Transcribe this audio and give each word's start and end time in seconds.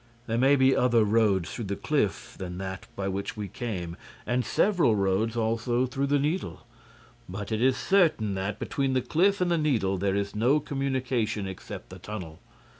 There 0.25 0.39
may 0.39 0.55
be 0.55 0.75
other 0.75 1.03
roads 1.03 1.53
through 1.53 1.65
the 1.65 1.75
cliff 1.75 2.35
than 2.39 2.57
that 2.57 2.87
by 2.95 3.07
which 3.07 3.37
we 3.37 3.47
came 3.47 3.95
and 4.25 4.43
several 4.43 4.95
roads 4.95 5.37
also 5.37 5.85
through 5.85 6.07
the 6.07 6.17
Needle. 6.17 6.65
But 7.29 7.51
it 7.51 7.61
is 7.61 7.77
certain 7.77 8.33
that, 8.33 8.57
between 8.57 8.93
the 8.93 9.03
cliff 9.03 9.41
and 9.41 9.51
the 9.51 9.59
Needle, 9.59 9.99
there 9.99 10.15
is 10.15 10.33
no 10.35 10.59
communication 10.59 11.47
except 11.47 11.89
the 11.91 11.99
tunnel. 11.99 12.39